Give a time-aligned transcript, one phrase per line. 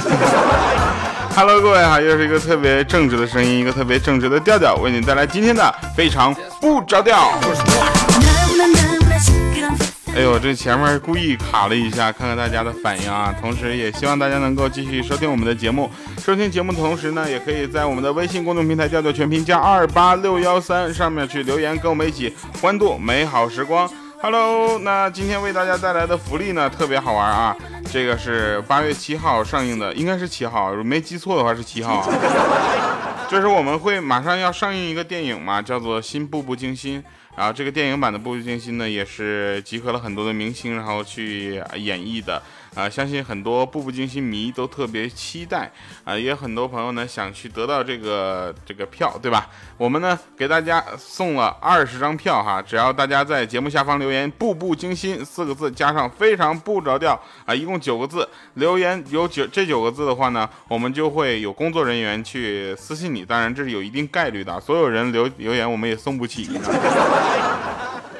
[0.00, 1.30] 哈。
[1.36, 7.32] Hello，各位哈，又是一个特别正直的声音，一个特别正直的调调，为你带来今天的非常不着调。
[10.14, 13.34] 哎呦，这前面故意卡了一下，看看大家的反应啊。
[13.40, 15.90] 同时也希望大家能够继续收听我们的节目，
[16.24, 22.32] 收听节目的同时呢，也可以在我们的微信公众平台调调全拼加二八六幺三上面去留言，跟我们一起
[22.62, 23.90] 欢度美好时光。
[24.24, 27.54] Hello，那今天为大家带来的福利呢，特别好玩啊！
[27.92, 32.08] 这个是八月七号上映的，应该是七号，如果没记错的话是七号啊。
[33.28, 37.02] 就是我们会马上要上映一个电影嘛，叫做《新步步惊心》。
[37.36, 42.42] 然后这个电影版的《步步惊心》呢，也是集合了很多的明星，然后去演绎的。
[42.74, 45.70] 啊，相信很多步步惊心迷都特别期待
[46.04, 49.48] 啊，也很多朋友呢想去得到这个这个票，对吧？
[49.76, 66.50] 我们呢给大家送了二十张票哈，只要大家在节目下方留言“步步惊心”四个字，加上非常不着调啊，一共九个字，留言有九这九个字的话呢，我们就会有工作人员去私信你，当然这是有一定概率的，所有人留留言我们也送不起。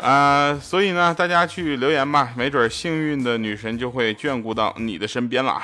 [0.04, 5.62] 啊，所以呢，大家去留言吧，没准幸运的女神就会眷顾到你的身边了。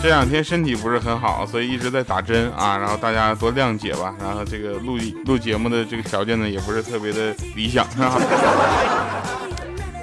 [0.00, 4.14] 这两天身体不是很好，所以一直在打针啊，然后大家多谅解吧。
[4.18, 7.86] 然后这个录录节目的这个条件呢，也不是特别的理想。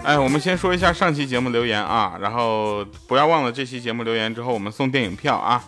[0.03, 5.64] 哎，我们先说一下上期节目留言啊，然后不要忘了这期节目留言之后，我们送电影票啊。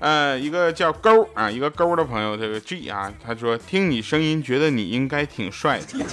[0.00, 6.04] 呃，一个叫勾啊，一个勾的朋友，这个 G 啊，他说听你声音，觉得你应该挺帅的。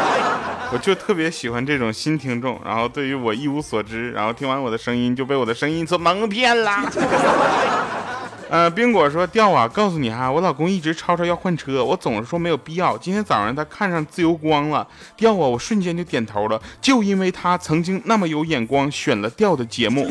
[0.72, 6.72] 我就特别喜欢这种新听众，然后对于我一无所知，然后听完我的声音就被我的声音所蒙骗了。
[8.48, 12.96] 呃，冰果说调啊，告诉你哈，我老公一直吵吵要换车，我总是说没有必要。
[12.96, 20.10] 今天早上他看上自由光了，调啊，我瞬间就点头了，就因为他曾经那么有眼光，选了调的节目。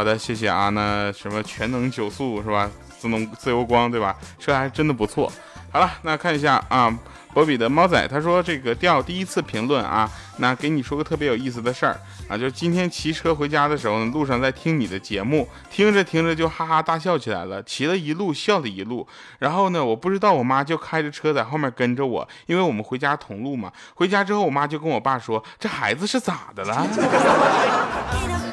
[0.00, 0.70] 好的，谢谢啊。
[0.70, 2.70] 那什么全能九速是吧？
[2.98, 4.16] 自动自由光对吧？
[4.38, 5.30] 车还真的不错。
[5.70, 6.90] 好了，那看一下啊，
[7.34, 19.06] 博比的猫仔他说这个调第一次评论啊，那给你说个特别有意思的事儿啊，就今天骑车回家的时候呢，路上在听你的节目，听着听着就哈哈大笑起来了，骑了一路笑了一路。
[19.38, 23.70] 然后呢，我不知道我妈就开着车在后面跟着我，因为我们回家同路嘛。
[23.96, 26.86] 回家之后，我妈就跟我爸说，这孩子是咋的了？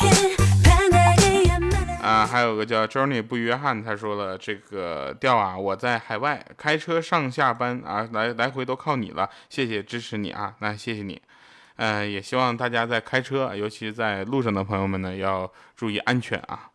[2.08, 11.22] 啊，还有个叫 Johnny 不约翰，他说了这个调啊，我在海外开车上下班啊，来来回都靠你了，谢谢支持你啊，那谢谢你，
[11.76, 16.70] 嗯，也希望大家在开车，尤其是在路上的朋友们呢，要注意安全啊。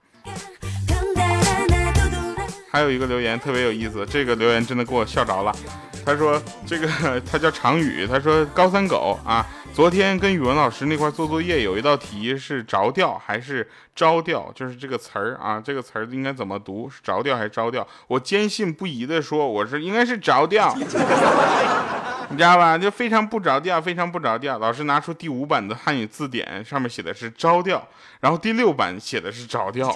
[2.71, 5.57] 还有一个留言特别有意思，这个留言真的给我笑着了。
[6.05, 6.89] 他说这个
[7.31, 17.87] 他叫常宇，他说高三狗啊，昨天跟语文老师那块做作业，有一道题是着调还是招调，就是这个词儿啊，这个词儿应该怎么读，是着调还是招调？
[18.09, 20.85] 我坚信不疑的说，我是应该是着调， 你
[22.37, 22.77] 知道吧？
[22.77, 24.59] 就非常不着调，非常不着调。
[24.59, 27.87] 老师拿出第五版的汉语字典，上面写的是招调，
[28.21, 29.95] 然后第六版写的是着调。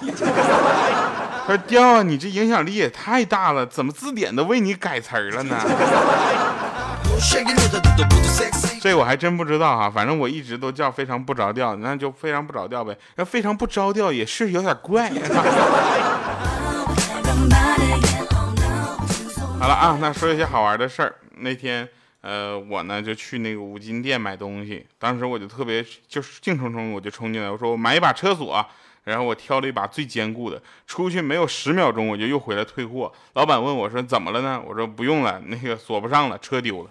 [1.47, 5.55] 他说：“调啊，你这影响力也太大了，怎么字典都为你改词儿了呢？”
[8.81, 12.97] 这我还真不知道哈，反正我一直都叫非常不着调，那就非常不着调呗。
[13.15, 15.09] 那非常不着调也是有点怪。
[19.57, 21.15] 好了啊，那说一些好玩的事儿。
[21.37, 21.87] 那天，
[22.21, 28.65] 呃，我呢就去那个五金店买东西，当时我就特别就是兴冲冲我就冲进来，我说我买一把车锁。
[29.07, 33.09] 然后我挑了一把最坚固的，出去没有十秒钟，我就又回来退货。
[33.35, 36.89] 老板问我说：“怎么了呢？”我说：“不用了，那个锁不上了，车丢了。”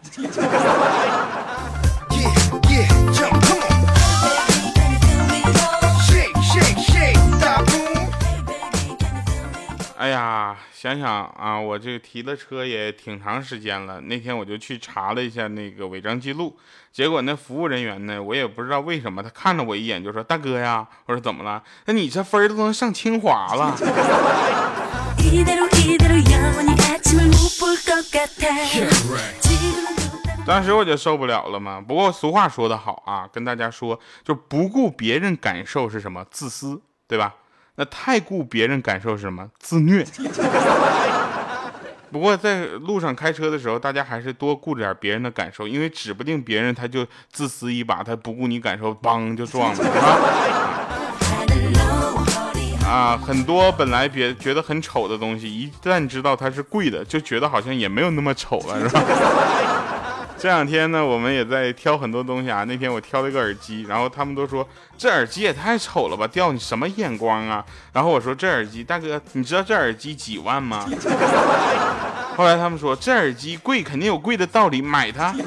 [10.07, 14.01] 哎呀，想想啊，我这个提的车也挺长时间了。
[14.03, 16.57] 那天我就去查了一下那个违章记录，
[16.93, 21.61] 结果那服务人员呢，我也不知道为什么，他看了我一眼就说：“大哥呀，我说怎么了？
[21.87, 23.75] 那你这分都能上清华了。”
[30.47, 31.81] 当时我就受不了了嘛。
[31.81, 36.25] 不过俗话说得好啊，跟大家说，就不顾别人感受是什么？
[36.31, 37.35] 自私，对吧？
[37.77, 39.49] 那太顾别人感受是什么？
[39.59, 40.05] 自虐。
[42.11, 49.85] 不过在路上开车的时候，大家还是多顾着点别人的感受，因为指不定别人他就自私一把，他不顾你感受，嘣就撞了，
[52.89, 59.03] 啊，很多本来别觉得很丑的东西，一旦知道它是贵的，就觉得好像也没有那么丑了，是吧？
[60.39, 62.63] 这两天呢，我们也在挑很多东西啊。
[62.65, 67.65] 那天我挑了一个耳机，然后他们都说这耳机也太丑了吧，掉你什么眼光啊？
[67.93, 70.87] 然后我说这耳机，大哥，你知道这耳机几万吗？
[72.37, 75.35] 后来他们说这耳机贵，肯定有贵的道理，买它。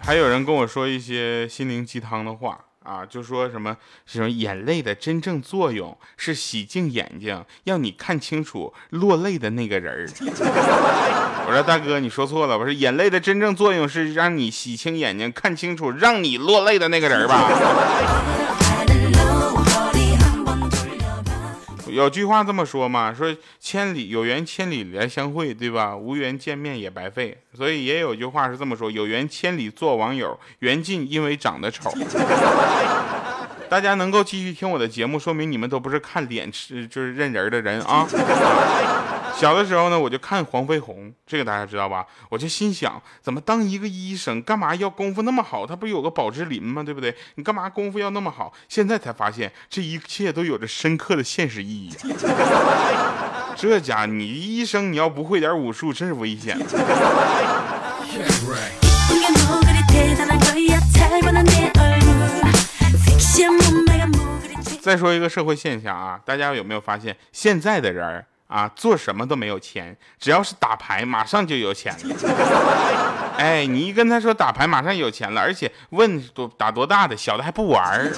[0.00, 2.58] 还有人跟我说一些心灵鸡汤的话。
[2.84, 3.76] 啊，就说什么
[4.06, 10.08] 什么眼泪的真正作用是洗净眼睛，让你看清楚落泪的那个人儿。
[11.46, 18.67] 我说大哥，你说错了，我说眼泪的真正作用是让你洗清眼睛，看清楚让你落泪的那个人吧。
[21.98, 25.96] 有句话这么说嘛，说千里有缘千里来相会，对吧？
[25.96, 27.36] 无缘见面也白费。
[27.52, 31.92] 所以也有句话是这么说：有缘千里做网友，缘尽因为长得丑。
[33.68, 38.06] 大家能够继续听我的节目，说明你们都不是看脸吃就是认人的人啊。
[39.38, 42.04] 小的时候呢，我就看黄飞鸿，这个大家知道吧？
[42.28, 45.64] 我就心想，怎么当一个医生，干嘛要功夫那么好？
[45.64, 46.82] 他不有个宝芝林吗？
[46.82, 47.14] 对不对？
[47.36, 48.52] 你干嘛功夫要那么好？
[48.68, 51.96] 现在才发现，这一切都有着深刻的现实意义。
[53.54, 56.58] 这家你医生，你要不会点武术，真是危险。
[64.80, 72.16] 再说一个社会现象啊，大家有没有发现，现在的人啊，做什么都没有钱，只要是打牌，马上就有钱了。
[73.38, 78.10] 哎，你一跟他说打牌，马上有钱了，而且问多打多大的，小的还不玩儿。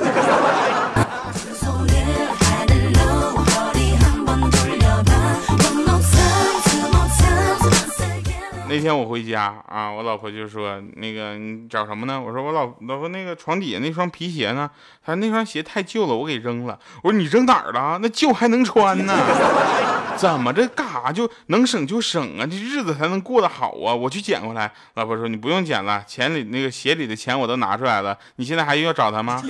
[8.72, 14.70] 那天我回家啊，我老婆就说：“那个你找什么呢？”我说：“我老老婆那个床底下那双皮鞋呢？
[15.04, 17.98] 她说那双鞋太旧了，我给扔了。”我说：“你扔哪儿了？
[18.00, 19.12] 那旧还能穿呢？
[20.16, 22.46] 怎么这干啥就能省就省啊？
[22.46, 23.92] 这日子才能过得好啊！
[23.92, 29.42] 我去捡回来。”老婆说：“你不用捡了，钱里那个鞋里的钱我都拿出来了，你现在还要找他吗？”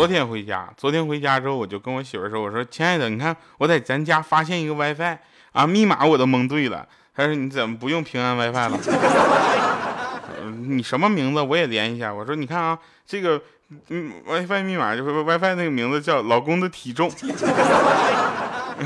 [0.00, 5.18] 昨天回家，昨天回家之后，我就跟我媳妇说：“我说亲爱的，你看我在咱家发现一个 WiFi
[5.52, 8.78] 啊，密码我都蒙对了。”她说：“你怎么不用平安 WiFi 了？
[10.66, 11.42] 你什么名字？
[11.42, 13.38] 我也连一下。”我说：“你看啊，这个
[13.90, 17.12] WiFi 密码就是 WiFi 那个名字叫老公的体重。
[17.20, 17.30] 你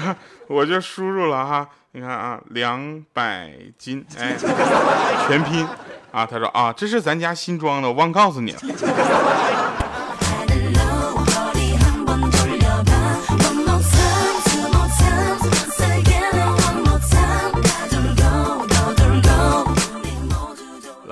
[0.01, 0.17] 看，
[0.49, 4.35] 我就输入了哈，你看啊，两百斤，哎，
[5.29, 5.65] 全拼
[6.11, 6.27] 啊。
[6.27, 8.59] 他说啊，这是咱家新装的，我忘告诉你了。”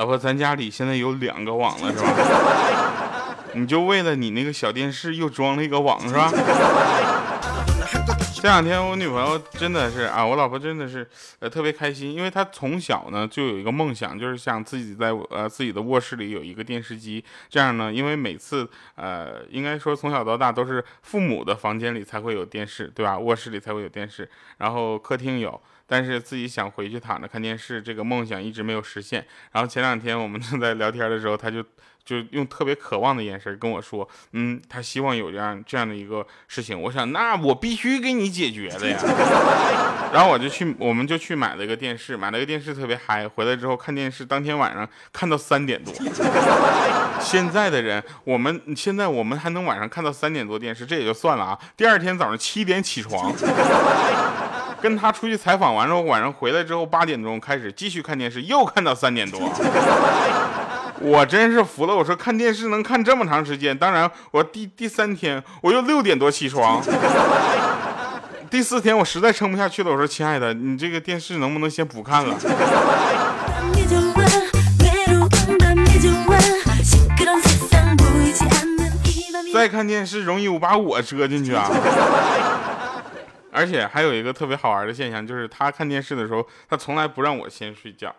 [0.02, 3.36] 老婆，咱家里现在有两个网了，是吧？
[3.54, 6.28] 你就为了你那个小电视又装了一个网，是吧？
[8.34, 11.08] 这两天我女朋友真的是啊，我老婆真的是
[11.38, 17.24] 呃特别开心，因为她从小呢就有一个梦想，就是想自己在呃自己的卧室里有一个电视机。
[17.48, 23.16] 这样呢，因为每次呃应该说从小到大都是父母的房间里才会有电视，对吧？
[23.16, 25.62] 卧室里才会有电视，然后客厅有。
[25.86, 29.24] 但是自己想回去躺着看电视，这个梦想一直没有实现。
[29.52, 31.62] 然后前两天我们正在聊天的时候，他就
[32.04, 38.98] 就用特别渴望的眼神跟我说：“嗯，他希望有这样这样的一个事情。”我想，那我必须给你解决的呀。
[40.12, 43.26] 然后我就去，我们就去买了一个电视，买了个电视特别嗨。
[43.26, 45.94] 回来之后看电视，当天晚上看到三点多。
[47.20, 51.58] 现在的人，我们现在我们还能晚上看到三点多电视，这也就算了啊。
[51.76, 53.32] 第二天早上七点起床。
[54.82, 59.40] 跟他出去采访完之后，晚上回来之后八点钟开始继续看电视，又看到三点多，
[60.98, 61.94] 我真是服了。
[61.94, 66.82] 我说看电视能看这么长时间，当然我第第三天我又六点多起床，
[68.50, 72.36] 第四天我实在撑不下去了，我说亲爱的，你这个电视能不能先不看了？
[79.54, 81.70] 再看电视容易我把我遮进去啊。
[83.52, 88.14] 而且还有一个特别好玩的现象，就是他看电视的时候，他从来不让我先睡觉，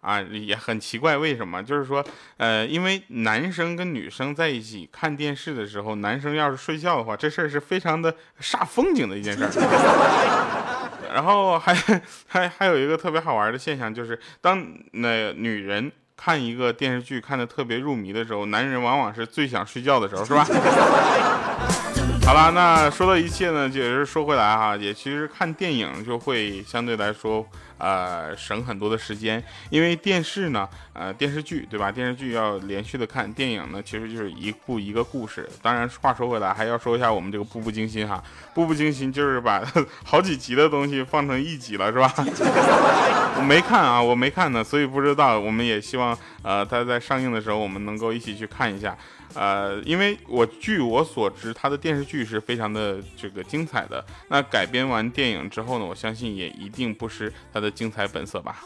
[0.00, 1.62] 啊，也很奇怪，为什么？
[1.62, 2.04] 就是说，
[2.36, 9.50] 呃，因为男生跟女生在一起看电视的时候，男生要是睡觉的话，这事儿是非常的煞风景的一件事儿。
[11.14, 11.72] 然后还
[12.26, 20.44] 还还有一个特别好玩的现象，就是当那女人看一个电视剧看的特别入迷的时候，男人往往是最想睡觉的时候，是吧？
[22.26, 31.92] 好了，那说到一切呢，也是说回来哈，也其实看电影就会相对来说，呃，省很多的时间，因为电视呢，呃，电视剧对吧？
[31.92, 35.46] 电视剧要连续的看，电影呢其实就是一部一个故事。
[35.60, 39.62] 当然，话说回来，还要说一下我们这个《步步惊心》哈，《步步惊心》就是把
[40.02, 42.10] 好几集的东西放成一集了，是吧？
[43.36, 45.38] 我没看啊，我没看呢，所以不知道。
[45.38, 48.96] 我们也希望，呃，它在上映的时候，我们能够一起去看一下。
[49.34, 54.04] 呃，因为我据我所知，他的电视剧是非常的这个精彩的。
[54.28, 58.62] 那改编完电影之后呢，我相信也一定不失他的精彩本色吧。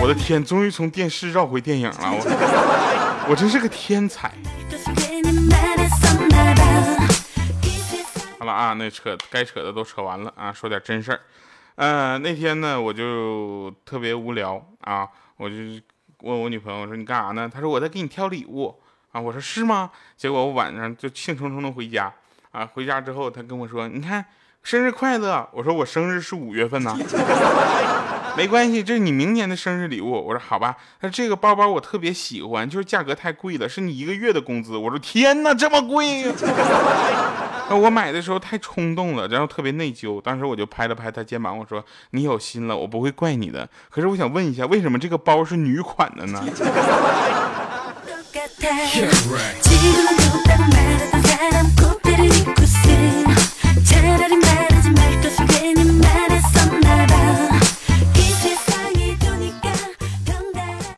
[0.00, 4.32] 我的天，终于从电视绕回电影了，我我真是个天才。
[8.38, 11.20] 好了啊，那扯该扯的都扯完了啊，说点真事儿。
[11.76, 15.54] 呃，那天呢，我就特别无聊啊，我就。
[16.22, 17.50] 问我女朋友，我说你干啥呢？
[17.52, 18.74] 她说我在给你挑礼物
[19.10, 19.20] 啊。
[19.20, 19.90] 我说是吗？
[20.16, 22.12] 结果我晚上就兴冲冲的回家
[22.52, 22.64] 啊。
[22.64, 24.24] 回家之后，她跟我说，你看
[24.62, 25.48] 生日快乐。
[25.52, 26.96] 我说我生日是五月份呢。
[28.34, 30.10] 没关系，这是你明年的生日礼物。
[30.12, 30.76] 我说好吧。
[31.00, 34.76] 她说这个包包我特别喜欢，就是价格太贵了，是你一个月的工资。
[34.76, 36.22] 我说天哪，这么贵！
[37.80, 40.20] 我买的时候太冲动了，然后特别内疚。
[40.20, 46.44] 当时我就拍了拍他肩膀，我说：“你有心了，我不会怪你的。”可是我想问一下，为什么这个包是女款的呢？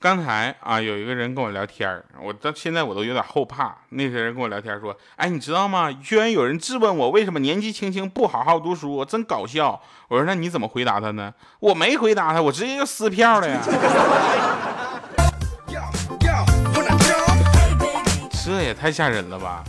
[0.05, 3.75] 刚才啊，有一个人跟我聊天我到现在我都有点后怕。
[3.89, 5.91] 那些人跟我聊天说：“哎，你知道吗？
[5.91, 13.63] 居然有人质问我为什么年纪轻轻不好好读书，真搞笑。”我说：“那你怎么回答他呢？”我没回答他，我直接就撕票了呀。
[18.45, 19.65] 这也太吓人了吧！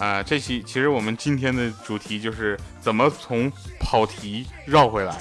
[0.00, 5.16] 啊，这期其实我们今天的主题就是怎么从跑题绕回来。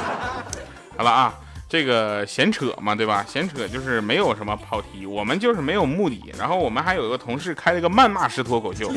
[0.96, 1.34] 好了啊。
[1.74, 3.26] 这个闲扯嘛，对吧？
[3.28, 6.32] 闲扯就是没有什么跑题，我们就是没有目的。
[6.38, 8.92] 然后我们还有一个同事开了个谩骂式脱口秀，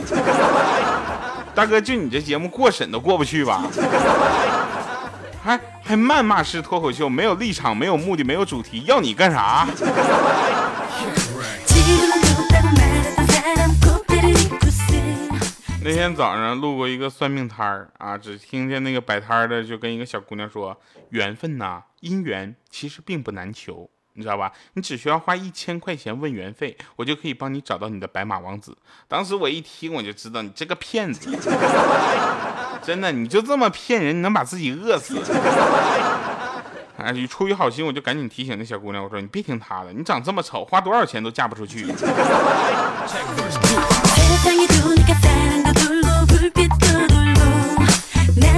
[1.55, 3.63] 大哥，就你这节目过审都过不去吧？
[5.43, 9.67] 还还谩骂式脱口秀，没有立场，没有目的，没有主题，要你干啥？
[15.87, 20.77] 那天早上路过一个算命摊儿啊，只听见那个摆摊儿的就跟一个小姑娘说
[21.11, 24.51] ：“缘分呐，姻缘其实并不难求，你知道吧？
[24.73, 28.77] 你只需要花一千块钱问缘费，我就可以帮你找到你的白马王子。”
[29.07, 31.31] 当时我一听我就知道你这个骗子，
[32.83, 35.17] 真的，你就这么骗人，你能把自己饿死？
[36.99, 41.87] 哎，出于好心，我就赶紧提醒那小姑娘，我说你别听他的，你长这么丑，花多少钱都嫁不出去。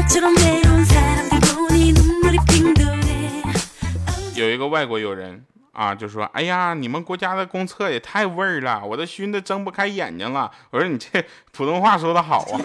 [4.35, 5.43] 有一个外国友人
[5.79, 12.59] 啊，就说：“哎呀，你们国家的公厕也太味儿了，我都熏得睁不开眼睛了。”我说：“你这普通话说的好啊，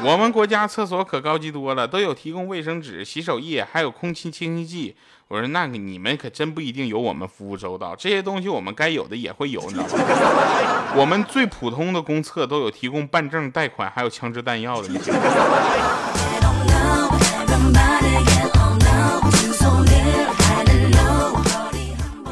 [0.02, 4.96] 我们国家厕所可高级多了，都有提供卫生纸、洗手液，还有空气清新剂。”
[5.28, 10.94] 我说：“那个你们可真不一定有我们服务周到，这些东西我们该有的也会有，你知道吗？
[10.96, 14.96] 我们最普通的公厕都有提供办证、贷款，还有枪支弹药的。”你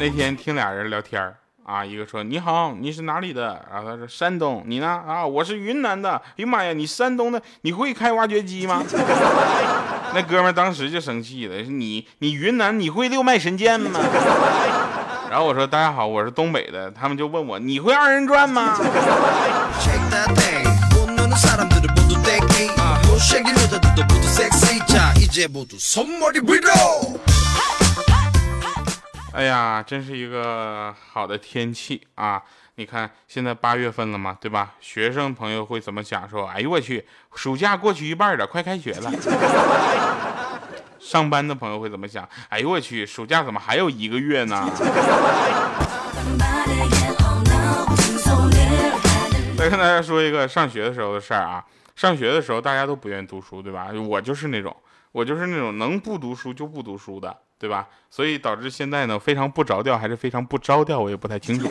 [0.03, 1.33] 那天听俩人聊天
[1.65, 3.65] 啊，一个说你好，你是哪里的？
[3.73, 5.01] 然后他说山东，你呢？
[5.07, 6.11] 啊，我是云南的。
[6.11, 8.83] 哎呀妈呀，你山东的，你会开挖掘机吗？
[10.13, 14.01] 那哥们当时就生气了，你你云南你会六脉神剑吗？
[15.31, 18.77] 然后我说大家好，我是东北的，他们就问我你会二人转吗？
[29.35, 32.43] 哎呀，真是一个好的天气啊！
[32.75, 34.75] 你看，现在八月份了嘛，对吧？
[34.79, 36.29] 学生朋友会怎么想？
[36.29, 39.11] 说，哎呦我去，暑假过去一半了，快开学了。
[41.01, 42.29] 上班的朋友会怎么想？
[42.51, 44.69] 哎呦我去，暑假怎么还有一个月呢？
[49.57, 51.65] 再跟大家说一个上学的时候的事儿啊，
[51.97, 53.89] 上学的时候大家都不愿意读书，对吧？
[54.09, 54.77] 我就是那种，
[55.13, 57.35] 我就是那种能不读书就不读书的。
[57.63, 57.87] 对吧？
[58.11, 61.71] 所以导致现在呢，非常不着调，还是非常不着调，我也不太清楚。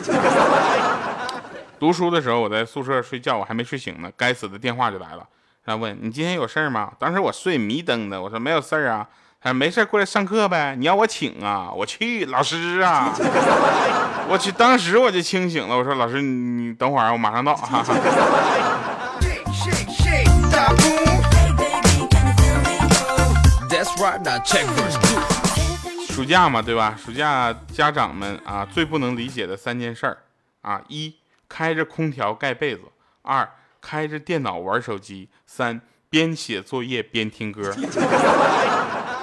[1.78, 5.28] 读书的时候，我在宿舍睡觉，我还没睡醒呢，该死的电话就来了。
[5.66, 6.92] 他问你今天有事儿吗？
[6.98, 9.06] 当时我睡迷瞪的，我说没有事儿啊。
[9.40, 10.74] 哎，没事过来上课呗。
[10.78, 13.12] 你要我请啊，我去，老师啊，
[14.30, 15.76] 我去，当时我就清醒了。
[15.76, 17.54] 我说老师，你等会儿，我马上到。
[17.54, 17.94] 哈哈。
[26.12, 26.94] 暑假嘛，对吧？
[27.02, 30.18] 暑假家长们啊，最不能理解的三件事儿
[30.60, 31.14] 啊：一，
[31.48, 32.82] 开着空调盖被子；
[33.22, 33.48] 二，
[33.80, 37.74] 开着电脑玩手机；三， 边写作业边听歌。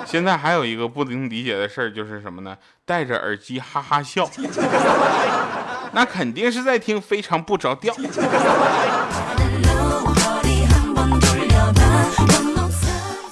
[0.05, 2.58] 现在还有一个不能理解的事儿，就是什么呢？
[2.86, 4.27] 戴着耳机哈哈笑，
[5.93, 7.93] 那肯定是在听非常不着调。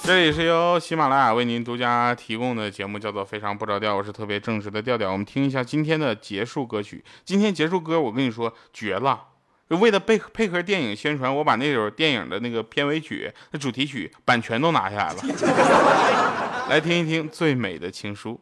[0.08, 5.12] 这里是由喜马拉雅为您独家提供的节目，叫做《非常不着调》，我是特别正直的调调。
[5.12, 7.04] 我们听一下今天的结束歌曲。
[7.26, 9.22] 今天结束歌，我跟你说绝了！
[9.68, 15.22] 就为了配配合电影宣传，我把那首电影的那个片尾曲、那主题曲版权都拿下来了。
[16.70, 18.40] 来听一听最美的情书。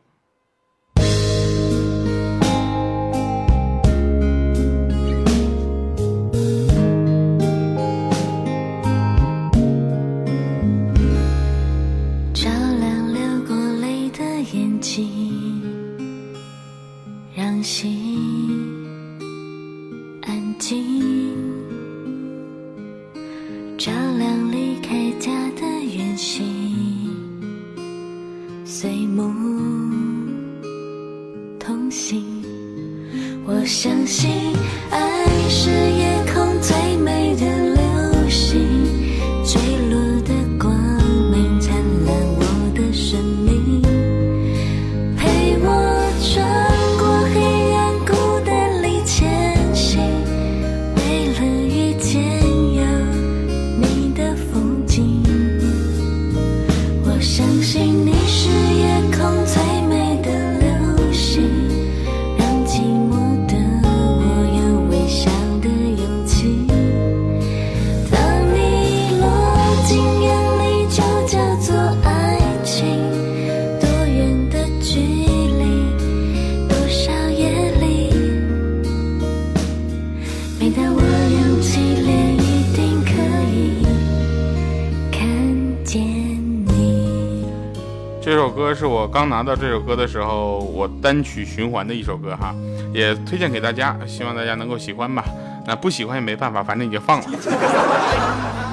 [88.27, 92.53] 这首歌是我刚拿到这首歌的时候，我单曲循环的一首歌哈，
[92.93, 95.25] 也推荐给大家，希望大家能够喜欢吧。
[95.65, 97.27] 那不喜欢也没办法，反正已经放了。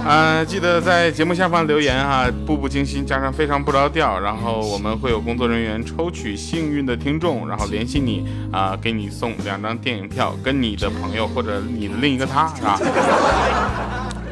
[0.07, 12.79] 啊， 记得在节目下方留言哈，步步惊心加上非常不着调，然后我们会有工作人员抽取幸运的听众，然后联系你啊，给你送两张电影票，跟你的朋友或者你的另一个他，是吧？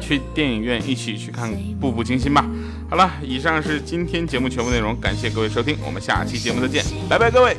[0.02, 2.44] 去电影院一起去看《步步惊心》吧。
[2.90, 7.56] 好了，以上是今天节目全部内容，感谢各位收听，我们下期节目再见，拜拜，各位。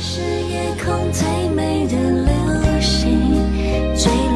[0.00, 4.35] 是夜空最美的流星